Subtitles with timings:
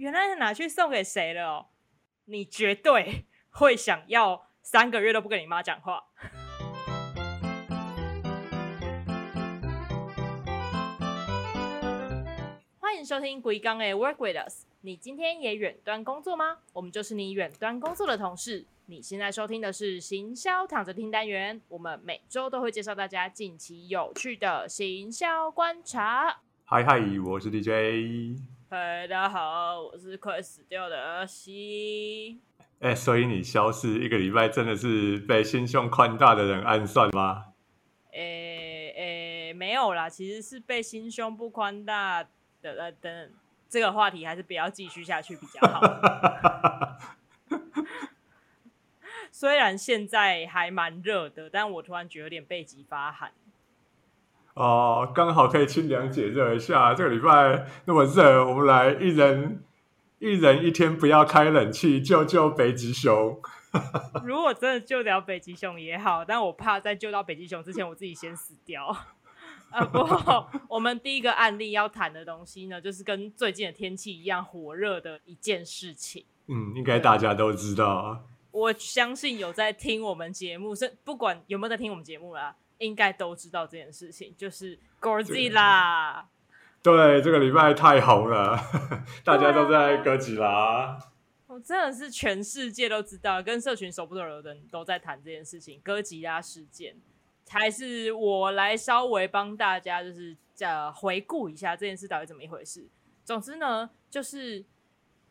[0.00, 1.66] 原来是拿去送给谁了哦？
[2.24, 6.02] 你绝对会想要三个月都不跟你妈讲话。
[12.78, 14.64] 欢迎收听鬼刚诶 Work with us。
[14.80, 16.60] 你今天也远端工作吗？
[16.72, 18.64] 我们就是你远端工作的同事。
[18.86, 26.40] 你现在收听的是行销躺着听单元，我们每周都会介绍大家近期有趣的行销观察。
[26.64, 28.40] 嗨嗨，我是 DJ。
[28.72, 32.40] 嗨，大家好，我是快死掉的阿西。
[32.78, 37.46] 哎，所以你消失一个礼拜，真的是被心胸宽大的人暗算吗？
[38.12, 42.22] 诶诶，没有啦，其实是被心胸不宽大
[42.62, 43.32] 的呃等
[43.68, 45.80] 这个话题还是不要继续下去比较好。
[49.32, 53.32] 虽然现在还蛮热的，但我突然觉得有点背脊发寒。
[54.54, 56.92] 哦，刚好可以清凉解热一下。
[56.94, 59.62] 这个礼拜那么热，我们来一人
[60.18, 63.40] 一人一天不要开冷气，救救北极熊。
[64.26, 68.86] 如果真的救了北极熊也好，但我怕在救到北极熊之前，我自己先死掉。
[69.70, 76.24] 啊， 不过我们第一个案例要谈的东西呢，就是跟最近的天气一样火热的一件事情。
[76.48, 78.20] 嗯，应该大家都知道啊。
[78.50, 86.24] 我相信有在听我们节目，是不管有没有在听我们节目啦，应该都知道这件事情，就是 Godzilla。
[86.82, 88.58] 对，这个礼拜太红了，
[89.22, 90.98] 大家都在哥吉拉。
[91.46, 96.96] 我真的是全世界都知道，跟社群熟不熟的人都在谈这件事情，哥吉拉事件。
[97.48, 102.88] 还是我来稍微帮大家，就是呃回顾一下这件事到底怎么一回事。
[103.24, 104.64] 总之呢，就是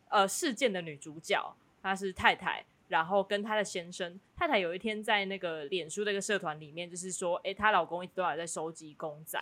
[0.09, 2.63] 呃事件的女主角她是太太。
[2.89, 9.39] 然后跟她的先生太太有一天在那个脸书这个社团里面，就是说，哎，她老公一直都还在收集公仔，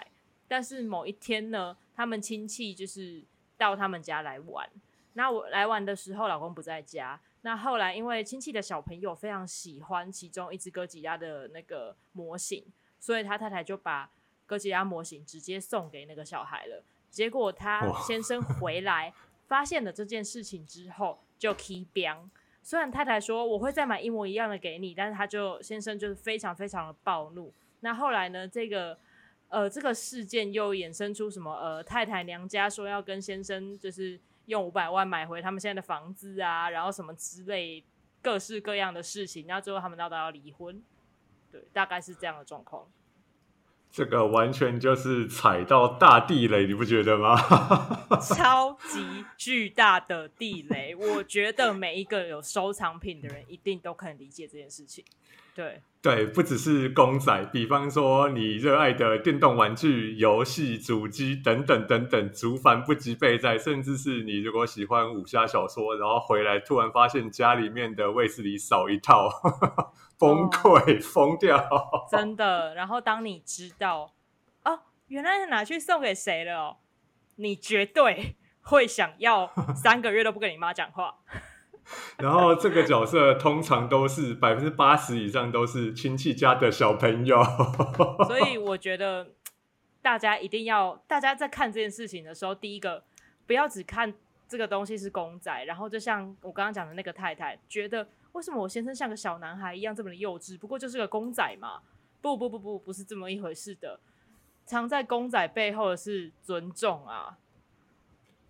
[0.48, 3.24] 但是某一天呢，他们亲戚就是
[3.58, 4.70] 到他们家来玩，
[5.14, 7.20] 那我来玩的时候，老公不在家。
[7.42, 12.64] 那后来因为亲戚的小朋友非常喜欢其中一只哥吉拉的那个模型，
[13.00, 14.12] 所以他太太就把
[14.46, 16.84] 哥吉拉模型直接送给那个小孩了。
[17.10, 19.14] 结果他先生回来
[19.48, 22.28] 发现了这件事情之后，就 key 标。
[22.68, 27.54] 虽然太太说我会再买一模一样的给你，但是他就先生就是非常非常的暴怒。
[27.80, 28.46] 那后来呢？
[28.46, 28.98] 这个
[29.48, 31.50] 呃，这个事件又衍生出什么？
[31.56, 37.82] 呃，太太娘家说要跟先生就是用五百万买回他们现在的房子啊，然后什么之类
[38.22, 40.84] 各式各样的事情，然后最后他们闹到要离婚。
[41.50, 42.86] 对，大概是这样的状况。
[43.92, 47.36] 这个完全就是踩到大地雷，你不觉得吗？
[48.22, 55.04] 超级巨大的地雷，我觉得每一个有收藏品的人一定都可以理解这件事情。
[55.56, 63.58] 对对，不只是公仔，比方说你热爱的电动玩具、游戏主机等等等等，足繁不及备载。
[63.58, 69.30] 甚至是你如果喜欢武侠小说，然后回来突然发现家里面的卫士里少一套。
[70.18, 71.62] 崩溃，疯掉，
[72.10, 72.74] 真的。
[72.74, 74.14] 然后当你知道
[74.64, 76.78] 哦，原来是拿去送给谁了哦，
[77.36, 81.16] 你绝对会想要三个月都不跟你妈讲话。
[82.18, 87.44] 然后这个角色通常都是百分之八十以上都是亲戚家的小朋友，
[88.28, 89.28] 所以我觉得
[90.02, 93.04] 大家一定要，大家在看这件事情的时候，第一个
[93.46, 94.14] 不要只看
[94.48, 98.08] 这个东西是公仔，然后就像我刚刚讲的那个太太觉得。
[98.34, 100.60] 为什么我先生像个小男孩一样这么的幼稚？
[100.60, 101.82] 不过就是个公仔嘛！
[102.22, 104.00] 不不不不，不是这么一回事的。
[104.64, 107.36] 藏在公仔背后的是尊重啊。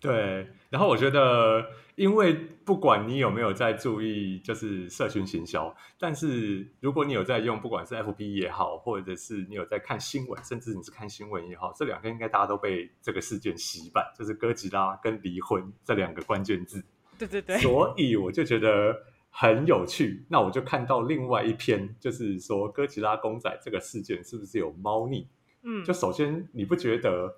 [0.00, 1.66] 对，然后我觉得，
[1.96, 2.32] 因为
[2.64, 16.84] 不管你有没有在注意，就是社群行销，但是如果你有在用，不管是 FB 也好，或者是你有在看新闻，甚至你是看新闻也好，这两天应该大家都被这个事件洗版，就是哥吉拉跟离婚这两个关键字。
[17.18, 17.58] 对对对。
[17.58, 18.96] 所以我就觉得。
[19.30, 25.28] 很有趣，那我就看到另外一篇，就是说哥吉拉公仔这个事件是不是有猫腻？
[25.62, 27.36] 嗯，就首先你不觉得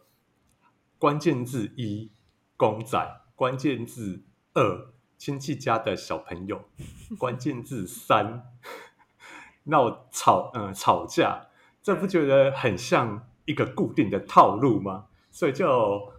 [0.99, 2.09] 关键字一
[2.61, 4.23] 公仔，关键字
[4.53, 6.63] 二亲戚家的小朋友，
[7.19, 8.53] 关键字三
[9.65, 11.47] 闹吵嗯吵架，
[11.83, 15.07] 这不觉得很像一个固定的套路吗？
[15.31, 15.67] 所以就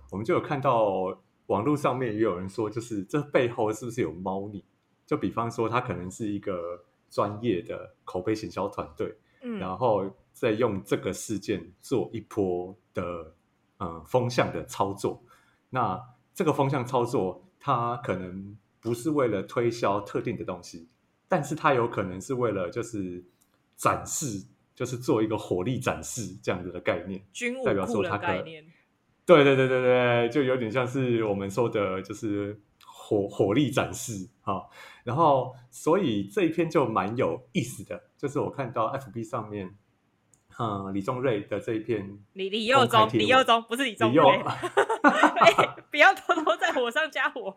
[0.09, 1.15] 我们就有看到
[1.45, 4.65] 网络上面也有人说，就是这背后是不是有猫腻？
[5.05, 13.35] 就比方说，他可能是一个专业的口碑行销团队，嗯，然后再用这个事件做一波的
[13.77, 15.23] 嗯风向的操作。
[15.69, 16.01] 那
[16.33, 20.89] 这个风向操作，它可能不是为了推销特定的东西，
[21.27, 23.23] 但是它有可能是为了就是
[23.75, 27.21] 展示，就是做一个火力展示这样子的概念，
[27.65, 28.65] 代表说它概念。
[29.25, 32.61] 对对对对对，就有点像是我们说的，就是。
[33.03, 34.69] 火火力展示哈。
[35.03, 39.75] 然后，所以这一篇就蛮有意思的，就是我看到 FB 上面，
[40.59, 44.43] 嗯，李宗瑞的这一篇，李李佑宗，李佑宗不是李宗瑞，
[45.89, 47.55] 不要偷偷在火上加火。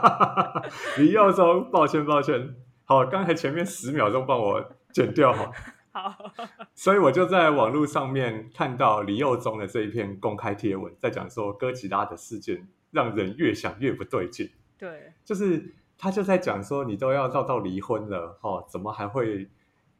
[0.98, 2.54] 李佑宗，抱歉抱歉，
[2.84, 5.50] 好，刚才前面十秒钟帮我剪掉哈。
[5.92, 6.32] 好，
[6.74, 14.50] 所以我就在网络上面看到李佑宗的这一篇公开贴文，在讲说哥吉拉的事件让人越想越不对劲。
[14.78, 15.74] 对，就是。
[16.02, 19.46] 他就在讲说，你都要闹到离婚了，哦，怎么还会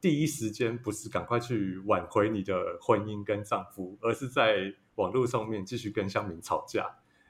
[0.01, 6.87] 第一时间不是赶快去挽回你的婚姻跟丈夫，而是在网络上面继续跟乡民吵架？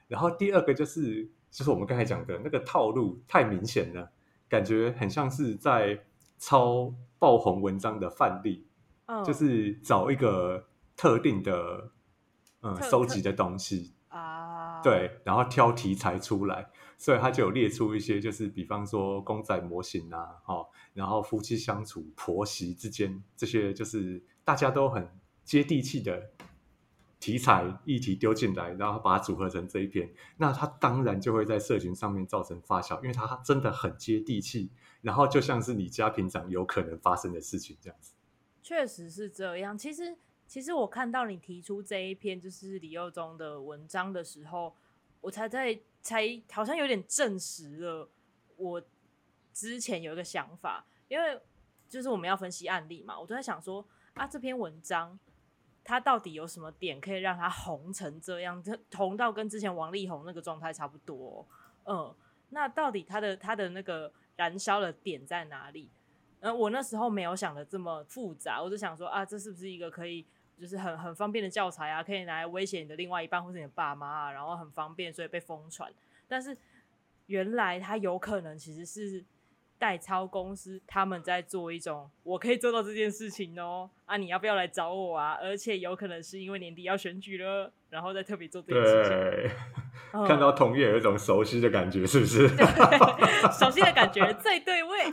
[0.07, 4.11] 然后第二个就是，就是我们刚才讲的那个套路太明显了，
[4.49, 6.05] 感觉很像是在
[6.37, 8.65] 抄爆红文章的范例，
[9.25, 11.91] 就是找一个特定的
[12.61, 16.69] 嗯收集的东西啊，对，然后挑题材出来。
[16.97, 25.09] 所以他就有列出一些，就是比方说公仔模型啊，哦，然后夫妻相处、婆媳之间这些，就是大家都很
[25.43, 26.29] 接地气的
[27.19, 34.69] 题材议题丢进来，然后把它组合成这一篇，那他当然就会在社群上面造成发酵，因为它真的很接地气，
[35.01, 38.13] 然后就像是你家平常有可能发生的事情这样子。
[38.61, 39.75] 确实是这样。
[39.75, 40.15] 其实，
[40.51, 44.75] 其实我看到你提出这一篇就是李佑宗的文章的时候，
[45.21, 45.79] 我才在。
[46.03, 48.09] 才好像有点证实了
[48.57, 48.81] 我
[49.53, 51.39] 之前有一个想法，因为
[51.87, 55.19] 就是我们要分析案例嘛，我都在想说啊，这篇文章
[55.83, 58.63] 它到底有什么点可以让它红成这样，
[58.95, 61.47] 红到跟之前王力宏那个状态差不多？
[61.85, 62.11] 嗯，
[62.49, 65.91] 那到底它的它的那个燃烧的点在哪里？
[66.39, 70.25] 嗯，我那时候没有想的这么复杂，我就想说啊，这是不是一个可以？
[70.61, 75.91] 就是很很方便的教材啊，可以拿来威胁你的另外一半或是你的爸妈啊，然后很方便，所以被疯传。
[76.27, 76.55] 但是
[77.25, 79.25] 原来他有可能其实是
[79.79, 85.35] 代操公司，他们在做一种我可以做到这件事情哦啊，你要不要来找我啊？
[85.41, 89.17] 而且有可能是因为年底要选举了，然后再特别做这件事情。
[89.17, 89.49] 对，
[90.27, 92.47] 看到同业有一种熟悉的感觉，是不是？
[93.51, 95.11] 熟悉的感觉最对味。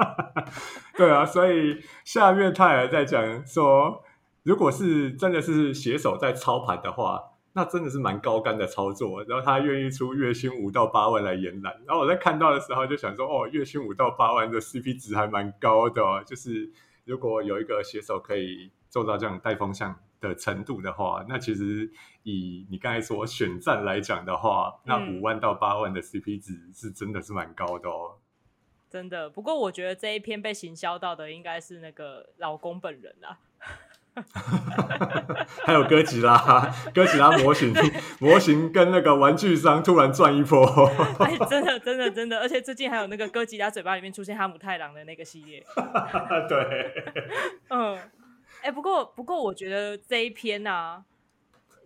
[0.96, 4.02] 对啊，所以下面他也在讲说。
[4.42, 9.22] 如果是真的是携手在操盘的话，那真的是蛮高干的操作。
[9.24, 11.80] 然后他愿意出月薪五到八万来延揽。
[11.86, 16.24] 然后我在看到的时候就想说，哦，月薪五到八万的 CP 值还蛮高的。
[16.24, 16.72] 就是
[17.04, 21.90] 如果有一个携手可以做到这样带风向的程度的话，那其实
[22.24, 28.16] 以你刚才说选战来讲的话，那五万到八万的 CP 值是真的是蛮高的哦。
[28.90, 29.30] 真的。
[29.30, 33.38] 不过我觉得这一篇被行销到的应该是那个老公本人啊。
[35.64, 37.72] 还有哥吉拉，哥吉拉模型，
[38.20, 40.66] 模型跟那个玩具商突然转一波，
[41.20, 45.64] 哎，真的，真的，真的，而且最近还有那个哥吉拉嘴巴里面出现哈姆太郎的那个系列，
[46.48, 46.94] 对，
[47.70, 47.98] 嗯，
[48.60, 51.04] 哎，不过，不过，我觉得这一篇啊，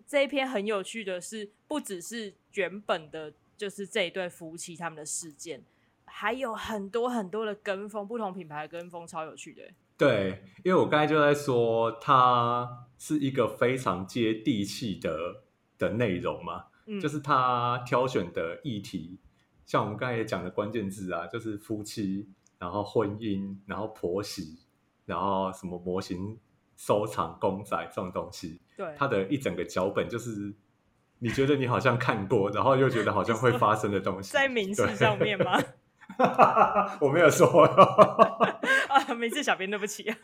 [0.06, 5.62] 这一篇很有趣的是，不只是原本的，就是这一对夫妻他们的事件，
[6.04, 9.62] 还有很多很多的跟风，不同品牌的跟风，超有趣的。
[9.98, 15.42] 对，因为我刚才就在说，它是一个非常接地气的
[15.78, 16.64] 的内容嘛，
[17.00, 19.18] 就是他挑选的议题，
[19.64, 24.58] 像我们刚才也讲的关键字啊，就是夫妻，然后婚姻，然后婆媳，
[25.04, 26.38] 然后什么模型
[26.76, 30.54] 收藏公仔这种东西，对，它的一整个脚本就是
[31.18, 35.58] 你觉得你好像看过，然后又觉得好像会发生的东西， 在名字上面吗？
[37.00, 37.66] 我没有说
[39.16, 40.14] 啊，没事，小编对不起。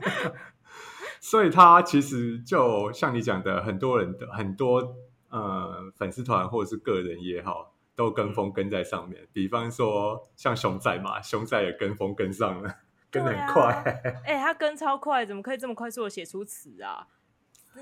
[1.20, 4.96] 所以他其实就像你讲的，很多人的很多
[5.28, 9.28] 呃粉丝团或者是个人也好，都跟风跟在上面。
[9.32, 12.76] 比方说像熊仔嘛，熊仔也跟风跟上了，
[13.10, 14.00] 跟的很快。
[14.24, 17.08] 哎，他跟超快，怎么可以这么快速的写出词啊？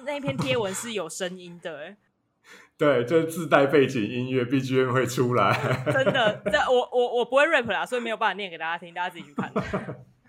[0.04, 1.96] 那一篇贴文是有声音的，哎。
[2.78, 5.82] 对，就是自带背景音乐，BGM 会出来。
[5.92, 9.50] 真的，这我我我不会 rap 啦，所以没有办法念给大家听，大家自己去看。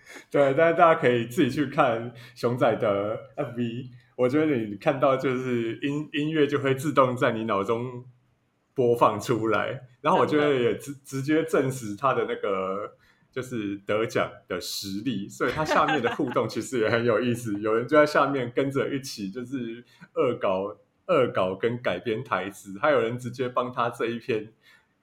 [0.31, 3.89] 对，但是大家可以自己去看熊仔的 MV，。
[4.15, 8.05] 我觉得你看到就是音音乐就会自动在你脑中
[8.73, 12.95] 播放出来，然后我觉得也直直接证实他的那个
[13.31, 15.27] 就是得奖的实力。
[15.29, 19.83] 所以他下面的互动其实也很有意思，有人就在下面跟着一起就是
[20.15, 20.77] 恶搞。
[21.09, 24.51] 恶搞跟改编台词，还有人直接帮他这一篇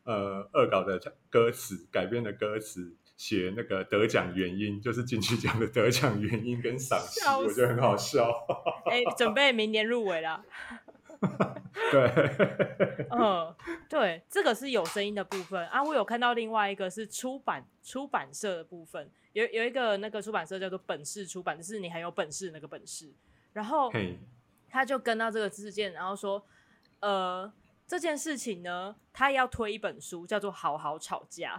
[0.02, 2.94] 呃恶搞的歌词改编的歌词
[3.24, 8.30] 写那个得奖原因，就是金曲奖的得奖原因跟赏析，我觉得很好笑。
[8.84, 10.44] 哎，准备明年入围了。
[11.90, 13.56] 对， 嗯，
[13.88, 15.82] 对，这个是有声音的部分啊。
[15.82, 23.10] 我有看到另外一个是出版出版社的部分，有有一个那个出版社叫做本事出版，就是你很有本事那个本事。
[23.54, 23.90] 然后
[24.68, 26.44] 他就跟到这个事件，然后说，
[27.00, 27.50] 呃，
[27.86, 31.56] 这件事情呢，他要推一本书，叫做《好好吵架》。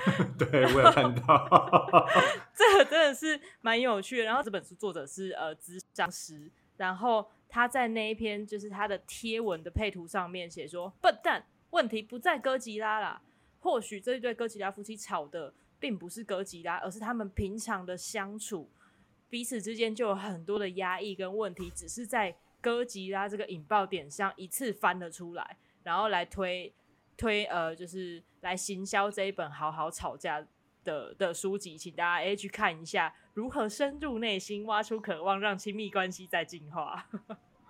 [0.38, 2.06] 对，我有看到，
[2.54, 4.24] 这个真的是蛮有趣的。
[4.24, 13.20] 然后这本书作者是呃，资商师，然后他在那一篇就是他的贴文的配图上面写说：“笨蛋，问题不在哥吉拉啦，
[13.60, 18.70] 或许这一对哥吉拉夫妻吵的并不是哥吉拉，而是他们平常的相处，
[19.28, 26.72] 彼此之间就有很多的压抑跟问题，只是在哥吉拉这个引爆点上一次翻了出来，然后来推。”
[27.20, 30.42] 推呃，就是来行销这一本好好吵架
[30.82, 37.06] 的的书籍，请大家诶去看一下，如何深入内心，挖出渴望，让亲密关系再进化。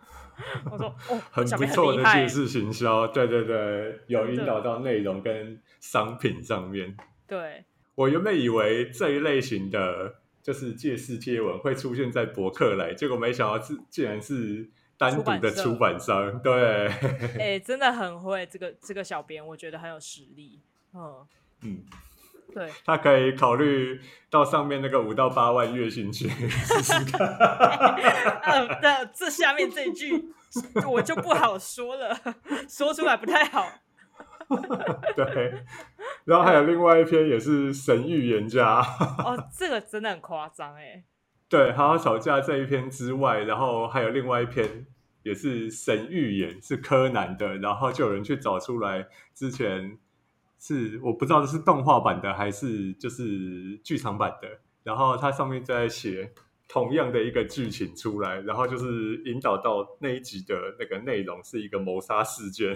[0.70, 6.96] 我说哦，很不错的借势行销，对对对，有引导到内容跟商品上面。
[7.26, 7.64] 对，
[7.96, 14.70] 我原本以为这一类型的就是借势贴文会出现在博客来，结果没想到是竟然是。
[15.00, 16.86] 单独的出版商，对，
[17.38, 20.60] 哎，真的很会，这个这个小编，我觉得很有实力，
[20.92, 21.26] 嗯。
[21.62, 21.82] 嗯，
[22.54, 27.26] 对，他可以考虑到上面那个五到八万月薪去试试看。
[28.44, 30.32] 嗯，那这下面这句
[30.86, 32.18] 我就不好说了，
[32.68, 33.66] 说出来不太好。
[35.14, 35.64] 对，
[36.24, 38.80] 然后还有另外一篇也是神预言家，
[39.18, 41.04] 哦，这个真的很夸张哎。
[41.50, 44.86] 对，好好吵架这一篇之外，然后还有另外一篇
[45.24, 49.98] 也是神预言，是柯南的，然后就有人去找出来，之前
[50.60, 56.32] 是我不知道这是动画版的还是就是剧场版的，然后它上面在写
[56.68, 62.72] 同样的一个剧情出来，然后就是引导到那一集的那个内容是一个谋杀事件，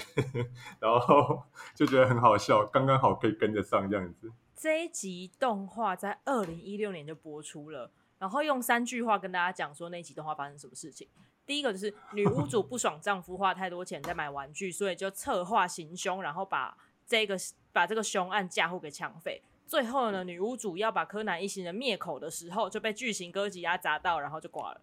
[0.80, 1.44] 然后
[1.76, 4.32] 就觉得很好笑，刚刚好可以跟得上这样子。
[4.56, 7.92] 这一集动画在二零一六年就播出了。
[8.24, 11.06] 然后用三句话跟大家讲说那集动画发生什么事情。
[11.44, 16.74] 第一个就是女巫主不爽丈夫花太多钱在买玩具，所以就策划行凶，然后把
[17.06, 17.36] 这个
[17.70, 19.42] 把这个凶案嫁祸给抢匪。
[19.66, 24.80] 最后呢，女巫主要把柯南一行人灭口的时候，就被巨型哥吉拉砸到，然后就挂了。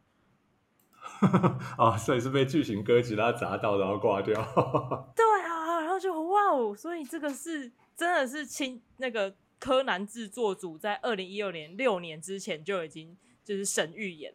[1.79, 4.35] 啊，所以是被巨型哥吉拉砸到，然后挂掉。
[5.17, 13.17] 对啊，然后就哇哦，所以这个是真的是亲那个柯南制作组在二零一六年六年之前就已经。
[13.43, 14.33] 就是神预言。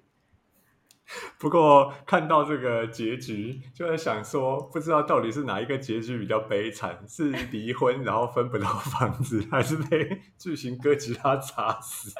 [1.38, 12.12] 不过看到这个结局，就在想说，不知道到底是哪一个结局比较悲惨，是离婚然后分不到房子，还是被巨型哥吉拉砸死？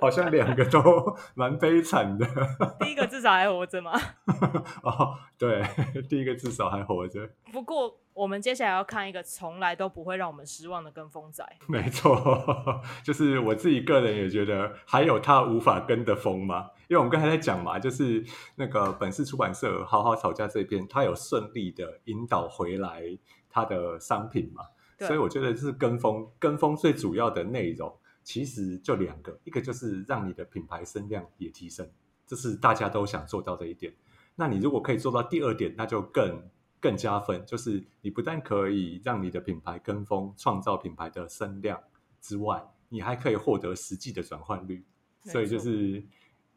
[0.00, 2.26] 好像两个都蛮悲惨的。
[2.80, 3.92] 第一个至少还活着吗？
[4.82, 5.62] 哦，对，
[6.08, 7.28] 第一个至少还活着。
[7.52, 8.00] 不过。
[8.12, 11.44] 我们接下来要看一个从来都不会让我们失望的跟风仔。
[11.68, 12.18] 没错，
[13.04, 16.70] 就是我自己个人也觉得，还有他无法跟的风吗？
[16.88, 18.24] 因为我们刚才在讲嘛，就是
[18.56, 23.02] 那个本市出版社好好吵架这边，他有顺利的引导回来
[23.48, 24.64] 他的商品嘛，
[24.98, 26.28] 所以我觉得是跟风。
[26.38, 31.88] 跟风最主要的内容其实就两个，一个就是让你的品牌声量也提升，
[32.26, 33.94] 这是大家都想做到的一点。
[34.34, 36.42] 那你如果可以做到第二点，那就更。
[36.80, 41.78] 更加分，就是你不但可以让你的品牌跟风，创造品牌的声量
[42.20, 44.84] 之外，你还可以获得实际的转换率。
[45.24, 46.02] 所以就是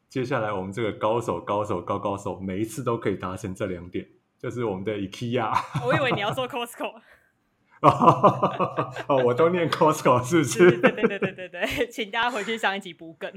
[0.08, 5.52] 接下来我们这个高手、高手、高高手，每一次都可以达成这两点，就是我们的 IKEA。
[5.86, 7.02] 我以为你要说 Costco。
[7.84, 10.80] 哦，我都念 Costco，是不是？
[10.80, 13.30] 对对对对对对， 请大家回去上一集补梗。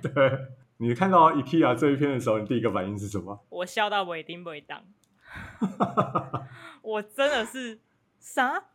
[0.00, 0.38] 对
[0.78, 3.44] 你看到 IKEA 这一篇的时候，你第一个反应是什么？
[3.50, 4.82] 我笑到尾丁尾当。
[6.82, 7.80] 我真的是
[8.18, 8.68] 啥？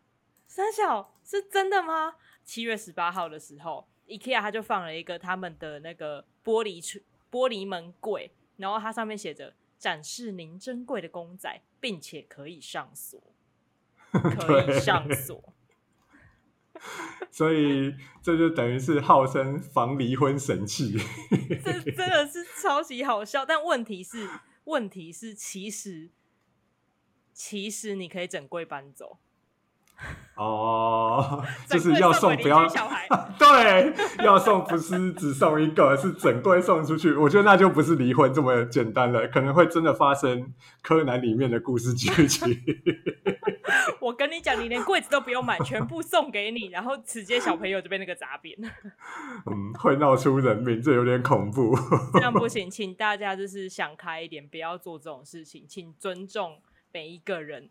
[0.48, 2.16] 三小是真的吗？
[2.44, 13.22] 七月十八号的时候，IKEA 他就放了一个他们的那个玻璃橱玻璃门柜，然后它上面写着“展示您珍贵的公仔，并且可以上锁，
[14.12, 15.54] 可以上锁”。
[17.32, 20.98] 所以这就等于是号称防离婚神器。
[21.64, 24.28] 这真的是超级好笑，但问题是，
[24.66, 26.10] 问题是其实。
[27.44, 29.18] 其实你可以整柜搬走
[30.38, 33.08] 哦， 就是要送不要小孩，
[33.40, 37.12] 对，要送不是只送一个，是整柜送出去。
[37.14, 42.56] 我觉得那就不是离婚这么简单了，可能会真的发生柯南里面的故事剧情。
[44.00, 48.56] 我跟你讲，你连柜子都不用买，全部送给你，然后直接小朋友就被那个砸扁。
[49.48, 51.76] 嗯，会闹出人命，这有点恐怖。
[52.14, 56.60] 这样不行，请大家就是想开一点，不要做这种事情，请尊重。
[56.92, 57.70] 每一个人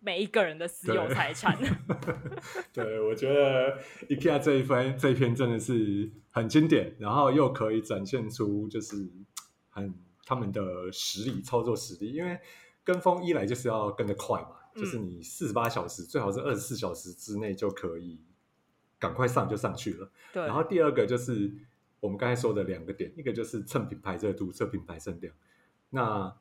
[0.00, 1.56] 每一个人的私有财产。
[2.72, 9.08] 对，我觉得 IKEA 这一篇这一篇真的是很经典，然后又可以展现出就是
[9.70, 12.12] 很他们的实力，操作实力。
[12.12, 12.38] 因为
[12.82, 18.18] 跟风一来就是要跟得快嘛，就是你四十八小时，最好是二十四小时之内就可以
[18.98, 20.10] 赶快上就上去了。
[20.32, 21.52] 对，然后第二个就是
[22.00, 25.32] 我们刚才说的两个点，一个就是蹭品牌热度，测品牌声量。
[25.90, 26.36] 那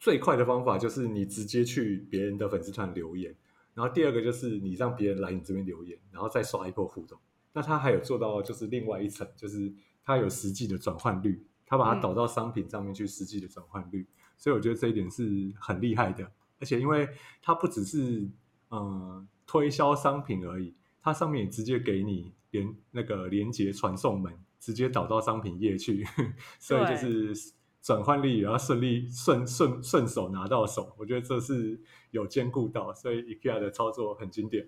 [0.00, 3.36] 最快的方法就是你直接去别人的粉丝团留言，
[3.74, 7.20] 然后第二个就是你让别人来你这边留言，然后再刷一波互动。
[7.52, 9.70] 那他还有做到就是另外一层，就是
[10.02, 14.06] 他有实际的转换率，他把它导到商品上面去实际的转换率。
[14.38, 16.24] 所以我觉得这一点是很厉害的，
[16.58, 17.06] 而且因为
[17.42, 18.26] 它不只是
[18.70, 26.06] 嗯推销商品而已，它上面也直接给你连那个连接传送门，直接导到商品页去，
[26.58, 34.66] 所以就是转换力也要顺利顺顺顺手拿到手，我觉得这是有兼顾到，所以 IKEA 的操作很经典。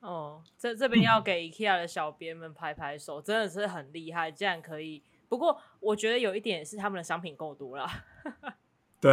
[0.00, 5.02] 哦，这这边要给 IKEA 的小编们拍拍手，真的是很厉害，竟然可以。
[5.28, 7.88] 不过我觉得有一点是他们的商品够多了。
[9.00, 9.12] 对，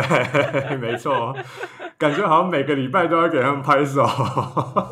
[0.78, 1.36] 没错，
[1.98, 4.04] 感觉好像每个礼拜都要给他们拍手。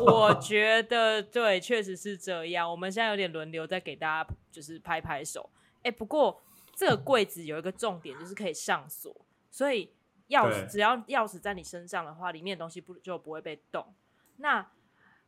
[0.00, 2.68] 我觉得对，确实是这样。
[2.68, 5.50] 我们现在有点轮流在给大家就是拍拍手。
[5.84, 6.40] 哎，不过
[6.78, 9.12] 这个柜子有一个重点，就是可以上锁，
[9.50, 9.90] 所以
[10.28, 13.92] 钥匙只要钥匙在你身上的话，里面的东西不就不会被动。
[14.36, 14.64] 那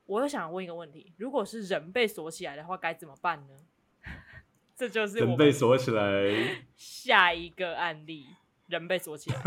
[0.07, 3.55] 我又想问一个问题：如果是人被锁起来的话，该怎么办呢？
[4.77, 8.29] 这就是人被锁起来 下一个案例。
[8.71, 9.43] 人被锁起来，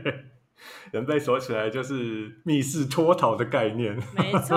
[0.92, 3.94] 人被锁起来就是密室脱逃的概念。
[4.16, 4.56] 没错。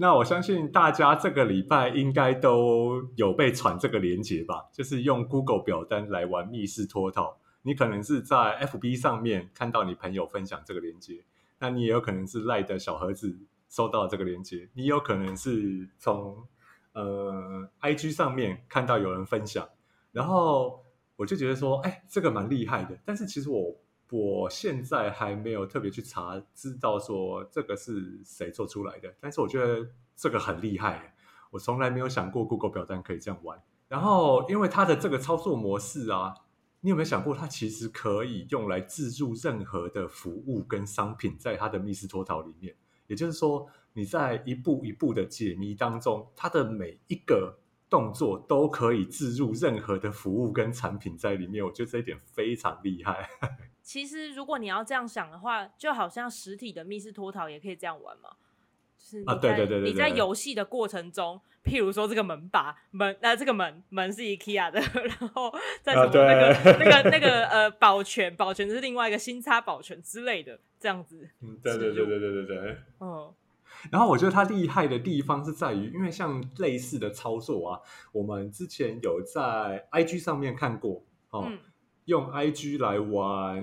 [0.00, 4.68] 那我相信大家这个礼拜应该都有被传这个连接吧？
[4.72, 7.38] 就是用 Google 表单来玩密室脱逃。
[7.62, 8.36] 你可能是在
[8.66, 11.24] FB 上面看到你朋友分享这个连接，
[11.58, 13.36] 那你也有可能是赖的小盒子
[13.68, 16.46] 收到这个连接，你有可能是从
[16.92, 19.68] 呃 IG 上面看到有人分享，
[20.12, 20.82] 然后。
[21.18, 22.96] 我就觉得说，哎，这个蛮厉害的。
[23.04, 23.74] 但是其实我
[24.10, 29.14] 我现在还没有特别去查，知道说这个是谁做出来的。
[29.20, 31.14] 但是我觉得这个很厉害，
[31.50, 33.62] 我从来没有想过 Google 表单可以这样玩。
[33.88, 36.34] 然后，因为它的这个操作模式啊，
[36.80, 42.74] 你有没有想过，它其实可以用来自助任何的服务跟商品在它的密室脱逃里面。
[43.06, 47.58] 也就是说，你在一步一步的解谜当中，它的每一个。
[47.90, 53.30] 动作都可以置入任何的服务跟产品在里面，我觉得这一点非常厉害。
[53.88, 58.28] 其实，如果你要这样想的话，就好像实体的密室脱逃也可以这样玩嘛。
[58.98, 71.26] 就是啊，对对对对，你在游戏的过程中，譬如说这个门把门，那这个门门是 IKEA 的， 然后在什么那个那个那个呃保全保全是另外一个新插保全之类的这样子。
[71.40, 73.32] 嗯，对对对对对对对，嗯。
[73.90, 77.80] 然后我觉得它厉害的地方是在于，因为像类似的操作啊，
[78.12, 81.50] 我们之前有在 IG 上面看过哦，
[82.08, 83.62] 用 IG 来玩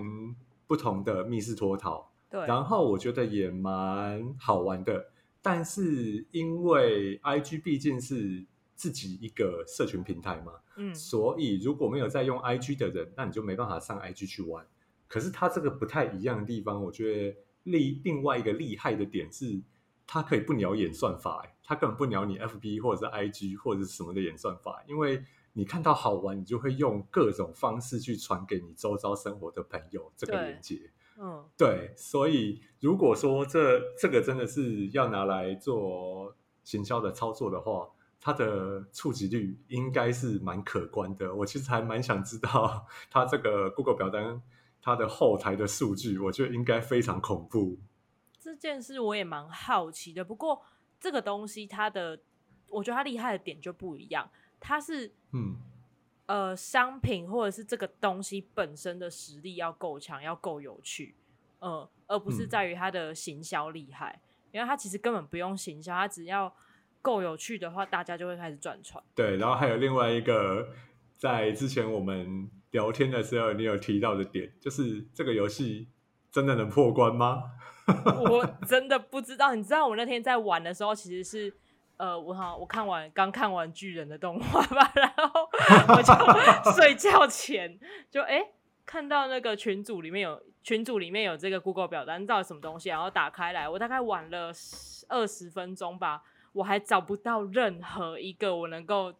[0.68, 5.10] 不同的密室脱逃，对，然后我觉得也蛮好玩的。
[5.42, 14.66] 但是因为 IG 毕竟是自己一个社群平台嘛，嗯，所以如果没有在用 IG 的人，那你就没办法上 IG 去玩。
[15.08, 19.62] 可是它这个不太一样的地方，我觉得另另外一个厉害的点是。
[20.08, 25.24] 它可以不鸟演算法，哎，它根本不鸟你 FB 或者是 IG 或者是什么的演算法，因为
[25.58, 37.90] 你看到好玩，你就会用各种方式去传给你周遭生活的朋友这个连接，嗯，对，所以如果说这这个真的是要拿来做行销的操作的话，
[38.20, 41.34] 它的触及率应该是蛮可观的。
[41.34, 44.42] 我其实还蛮想知道它这个 Google 表单
[44.82, 47.80] 它的后台的数据，我觉得应该非常恐怖。
[48.42, 50.62] 这件事我也蛮好奇的，不过
[51.00, 52.20] 这个东西它的，
[52.68, 55.58] 我觉得它厉害的点就不一样，它是嗯
[56.28, 61.16] 呃商品或者是这个东西本身的实力要够强，要够有趣，
[61.60, 64.20] 呃，而不是在于它的行销厉害，
[64.52, 66.56] 因为它其实根本不用行销，它只要
[67.02, 69.04] 够有趣的话，大家就会开始转传。
[69.14, 70.70] 对，然后还有另外一个，
[71.18, 75.90] 在之前我们聊天的时候，你有提到的点，就是这个游戏
[76.32, 77.44] 真的能破关吗？
[78.28, 81.54] 我真的不知道，你知道我那天在玩的时候，其实是
[81.98, 85.50] 呃，我好我看完刚看完巨人的动画吧， 然后
[85.96, 86.14] 我就
[86.74, 87.80] 睡觉前
[88.10, 88.46] 就哎
[88.86, 94.52] 看到那个群组里面有群组里面有这个 Google 表单，到底什么东西，然后打开来，我大概晚了
[95.08, 99.14] 二十分钟吧，我还找不到任何一个我能够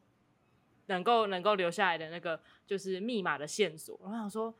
[0.88, 4.54] 能够能够留下来的那个就是密码的线索，我想说。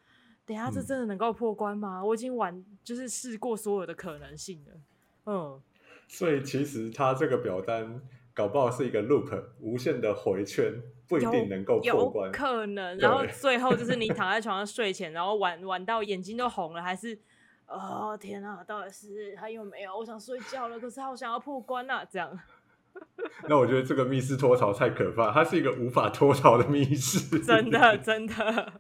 [0.48, 2.06] 等下这真的能够破关吗？
[2.06, 4.74] 我已经玩就是试过所有的可能性了。
[5.26, 5.60] 嗯，
[6.10, 8.02] 所以其实他这个表单
[8.34, 10.74] 搞不好是一个 loop，无限的回圈，
[11.08, 12.32] 不一定能够破关。
[12.32, 17.18] 可能，然后最后就是你躺在床上睡前，然后玩玩到眼睛都红了，还是
[17.68, 19.98] 哦天哪，到底是还有没有？
[19.98, 22.40] 我想睡觉了，可是好想要破关啊，这样。
[23.50, 27.40] 那我觉得这个密室脱逃太可怕，它是一个无法脱逃的密室。
[27.44, 28.74] 真的，真的。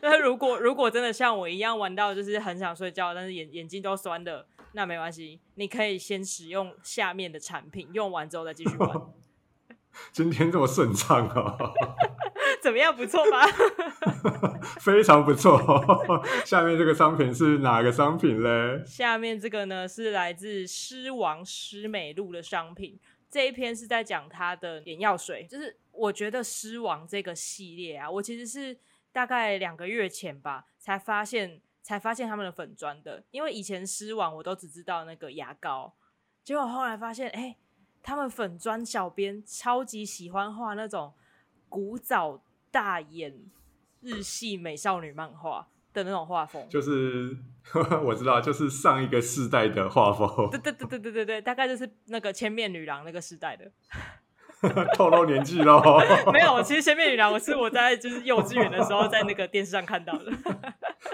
[0.00, 8.90] 那如果如果真的像我一样玩到就是很想睡觉，但是眼眼睛都酸的，那没关系，你可以先使用下面的产品，用完之后再继续玩。
[10.12, 11.56] 今天这么顺畅啊？
[12.62, 12.94] 怎么样？
[12.94, 13.46] 不错吧？
[14.80, 15.58] 非常不错。
[16.44, 18.82] 下面这个商品是哪个商品嘞？
[18.86, 22.98] 下面这个呢是来自狮王狮美露的商品。
[23.28, 28.78] 这一篇是在讲它的眼药水，就是我觉得狮王这个系列啊，我其实是。
[29.12, 35.92] 大概两个月前吧，才发现才发现他们的粉砖的，因为以前狮王我都只知道那个牙膏，
[36.44, 37.56] 结果后来发现，哎，
[38.00, 41.12] 他们粉砖小编超级喜欢画那种
[41.68, 43.36] 古早大眼
[44.02, 47.36] 日系美少女漫画的那种画风，就是
[48.06, 53.68] 我知道，就是上一个世代的画风，对对对对对对对，大概就是那个千面女郎那个时代的。
[54.96, 55.82] 透露年纪喽？
[56.32, 60.32] 没有，其实前面女郎我是我在就是幼稚园的时候在那个电视上看到的。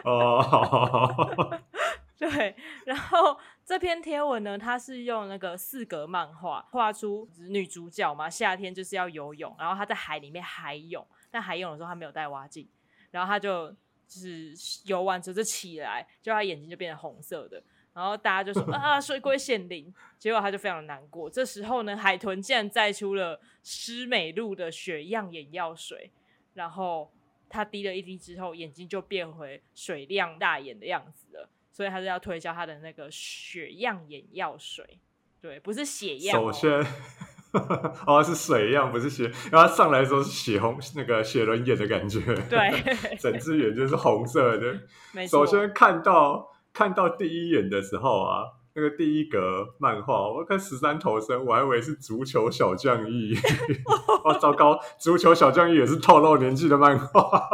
[0.05, 1.61] 哦，
[2.19, 2.55] 对。
[2.85, 12.69] 然后这篇贴文呢，它是用那个四格漫画画出女主角嘛，夏天就是要游泳，然后她在海里面海泳，但海泳的时候她没有带蛙镜，
[13.11, 13.71] 然后她就
[14.09, 14.53] 就是
[14.85, 17.63] 游完之后就起来，就她眼睛就变成红色的。
[17.97, 21.31] 然后大家就说 啊，水龟显灵，结果他就非常的难过。
[21.31, 26.13] 这时候呢，海豚竟然再出了施美露的血样眼药水，
[26.53, 27.11] 然后
[27.49, 31.49] 他滴了一滴之后，眼睛就变回水亮大眼的样子了。
[31.73, 34.99] 所以他就要推销他的那个血样眼药水，
[35.41, 36.39] 对，不是血样。
[36.39, 36.71] 首先，
[38.07, 39.25] 哦，是水样，不是血。
[39.51, 45.27] 然后他上来的时候是血红，那个血轮眼的感觉，对，整只眼就是红色的。
[45.27, 46.55] 首先看到。
[46.77, 53.35] 看到第一眼的时候啊，那个第一格漫画，我看十三头身，我还以为是足球小将翼。
[54.23, 57.49] 哦，糟糕，足球小将翼也是透露年纪的漫画。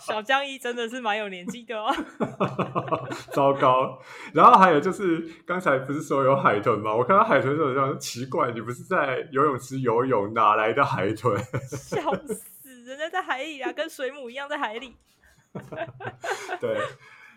[0.00, 1.94] 小将翼真的是蛮有年纪的哦。
[3.30, 4.00] 糟糕，
[4.32, 6.92] 然后还有就是刚才不是说有海豚吗？
[6.92, 11.40] 我看到海豚的时候奇怪，你不是在游泳池游泳，哪来的海豚？
[11.70, 14.96] 笑死，人家在海里啊，跟水母一样在海里。
[16.60, 16.76] 对。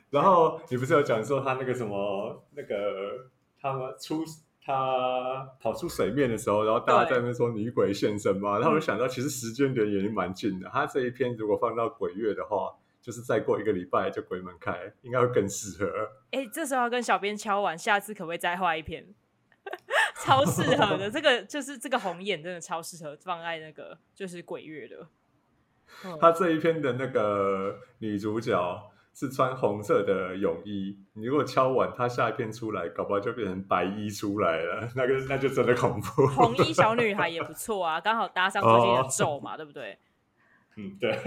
[0.09, 4.23] 然后你不是有讲说他那个什么那个他们出
[4.63, 8.57] 他跑出水面的时候，然后大家在那说女鬼现身吗？
[8.59, 10.69] 然后我想到其实时间点也蛮近的。
[10.69, 15.89] 他这一篇如果放到鬼月的话，就是再过一个礼拜就鬼门开，应该会更适合。
[16.31, 19.13] 哎，这时候要跟小编敲完，下次可不可以再画一篇？
[20.23, 25.07] 超适合的，这个就是这个红眼真的超适合放在那个就是鬼月的。
[26.19, 28.91] 他这一篇的那个女主角。
[29.19, 36.27] 是穿红色的泳衣，你如果敲完，它下一片出来，搞不好就变成白衣出来了， 那个那就真的恐怖。
[36.27, 39.97] 红衣小女孩也不错啊， 刚好搭上最近的咒嘛，对不对？
[40.75, 41.17] 嗯，对。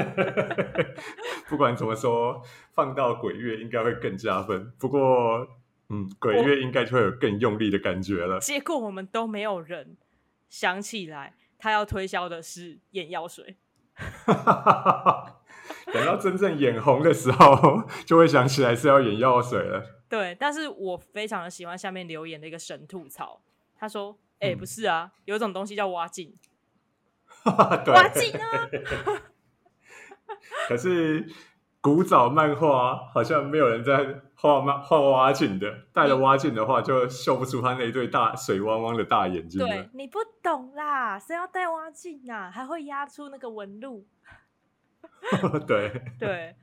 [1.50, 4.72] 不管怎么说，放到鬼月应该会更加分。
[4.78, 5.48] 不过，
[5.88, 8.38] 嗯，鬼月应该就会有更用力的感觉了。
[8.38, 9.96] 结果我们都没有人
[10.48, 13.56] 想起来，他要推销的是眼药水。
[15.92, 19.82] 等到真正眼红的时候，就会想起来是要眼药水了。
[20.08, 23.40] 对，但是我非常的喜欢下面留言的一个神吐槽，
[23.76, 26.34] 他说：“哎，不是啊，有一种东西叫挖镜，
[27.46, 28.68] 挖镜啊。
[30.68, 31.26] 可是
[31.80, 39.64] 古早漫画好像没有人在画漫画挖镜的，戴了挖镜的话就秀不出他那对大水汪汪的大眼睛。
[39.64, 42.50] 对你不懂啦，谁要戴挖镜啊？
[42.50, 44.06] 还会压出那个纹路。”
[45.66, 46.54] 对对，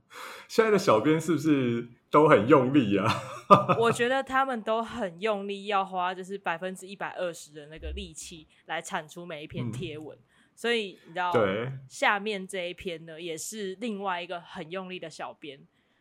[0.47, 3.08] 现在的小编是不是都很用力啊？
[3.80, 10.17] 我觉得他们都很用力，要花就是百分之一百二十的那个力气来产出每一篇贴文。
[10.54, 15.60] 所以你知道，对下面这一篇呢，也是另外一个很用力的小编，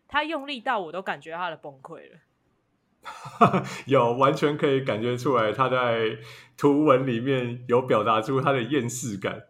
[0.08, 3.62] 他用力到我都感觉他的崩溃了。
[3.86, 6.18] 有完全可以感觉出来，他在
[6.56, 9.42] 图文里面有表达出他的厌世感，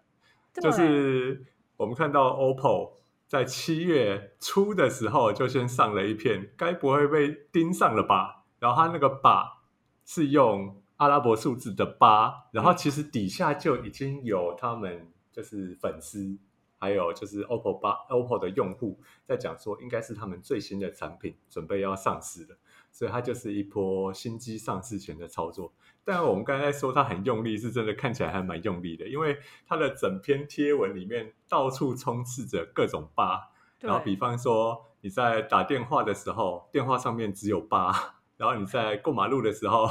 [0.60, 1.46] 就是。
[1.76, 2.92] 我们看到 OPPO
[3.26, 8.44] 在七月初的时候就先上了一片，该不会被盯上了吧？
[8.58, 9.62] 然后它那个八
[10.04, 16.38] 是用阿拉伯数字的八，然后其实底下就已经有他们就是粉丝
[16.78, 22.56] 还有就是 OPPO 八 OPPO 的用户在讲说，应该是他们最新的产品准备要上市了，
[22.96, 25.70] 所以它就是一波新机上市前的操作。
[26.02, 39.86] 但我们刚才说它很用力，是真的看起来还蛮用力的，因为它的整篇贴文里面到处充斥着各种八，然后比方说你在打电话的时候，电话上面只有八，然后你在过马路的时候。